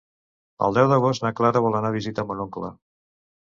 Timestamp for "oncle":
2.47-2.73